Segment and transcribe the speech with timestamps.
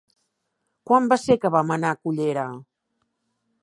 [0.91, 2.51] Quan va ser que vam anar a Cullera?